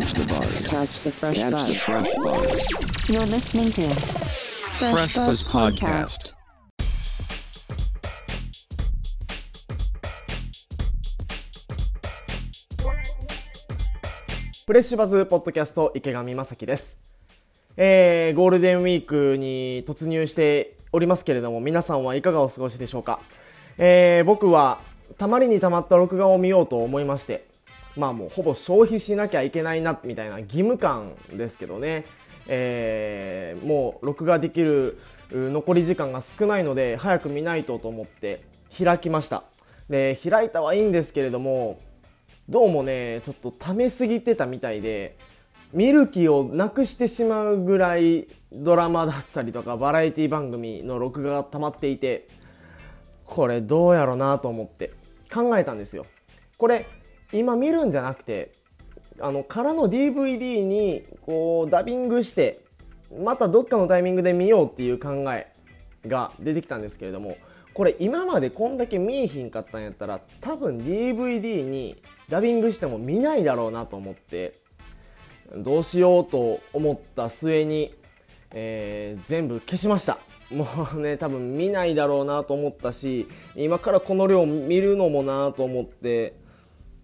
[0.00, 0.66] Catch the buzz.
[0.66, 1.76] Catch the fresh Catch the buzz.
[1.76, 3.08] fresh buzz.
[3.10, 5.76] You're listening to Fresh, Fresh Buzz Buzz Podcast.
[5.76, 6.34] Podcast.
[14.66, 16.96] フレッシュバズポッドキャスト池上正樹です、
[17.76, 23.20] えー、ゴールデンウィークに突入しておりますけれども皆さんはいかがお過ごしでしょうか、
[23.76, 24.80] えー、僕は
[25.18, 27.49] たまりにたまった録画を見ようと思いまして
[27.96, 32.06] まあもうほぼ消費しなきゃいけないなみたいな義務感ですけどね、
[32.46, 34.98] えー、もう録画できる
[35.30, 38.44] 残り時間が少ないので早く見ないとと思って
[38.76, 39.44] 開きました
[39.88, 41.80] で開いたはいいんですけれども
[42.50, 45.16] どうもね、ちょっと溜めすぎてたみたいで、
[45.72, 52.26] 見る気をなくしてしまうぐらいドラマだったりとかバラエティ番組の録画が溜まっていて、
[53.24, 54.90] これどうやろなと思って
[55.32, 56.06] 考えたんですよ。
[56.58, 56.88] これ
[57.32, 58.52] 今見るんじゃなくて、
[59.20, 62.60] あの、からの DVD にこうダビングして、
[63.22, 65.52] またどっかのタイミングで見ようっていう考え
[66.06, 67.36] が出てきたんですけれども、
[67.74, 74.60] これ今までこんだけ見えひんかったんやったら多分 DVD にダビングしても見ないだろうなと思って
[75.56, 77.94] どうしようと思った末に、
[78.52, 80.18] えー全部消しました。
[80.50, 86.34] もうね多分見ないだろうなと思ったし今からこの量見るのもなと思って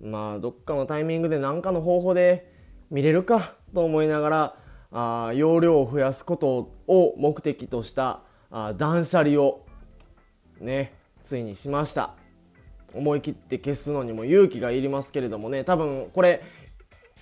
[0.00, 2.52] まあどっかのタイミングで何かの方法で
[2.90, 4.56] 見れるかと思いながら
[4.92, 9.66] あ容量を増やすことを目的としたあ断捨離を
[10.60, 12.14] ねついにしました。
[12.94, 15.62] 思い切って消すのにも勇気がいりますけれどもね。
[15.62, 16.42] 多分これ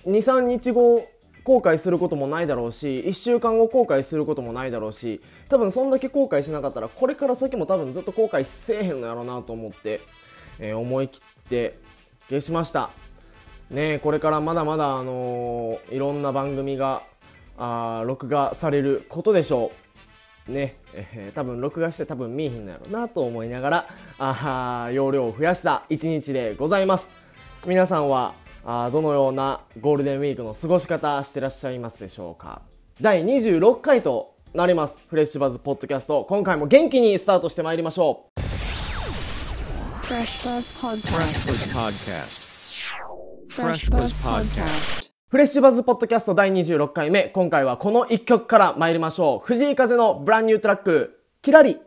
[0.05, 1.05] 23日後
[1.43, 10.01] 後悔することもないだろうし1週間後後悔することもないだろうし多分そんだけ後悔しなかったらこれから先も多分ずっと後悔せえへんのやろうなと思って、
[10.59, 11.79] えー思い切って
[12.29, 12.89] 消しました。
[13.69, 17.03] ねこれからまだまだあのーいろんな番組が
[17.57, 19.71] あー録画されることでしょ
[20.47, 20.51] う。
[20.51, 23.87] ね、えー多分録画して多分見えへんのやろうなと思いながら
[24.19, 27.09] あー容量を増やした一日でございます。
[27.65, 28.33] 皆さんは
[28.65, 32.61] あどのようなゴールデンウィークの過ごし方してらっしゃいますでしょうか。
[33.01, 34.99] 第26回となります。
[35.07, 36.25] フレッシュバズポッドキャスト。
[36.27, 38.26] 今回も元気にスタートしてまいりましょう。
[40.07, 41.47] Fresh Buzz Fresh Podcast.
[41.49, 42.85] Buzz Podcast.
[43.49, 45.11] Fresh Buzz Podcast.
[45.27, 51.81] フレッシュバズポッドキャスト第26回目今回はこの1曲から参りましょう藤井風のブランニュートラックキラリ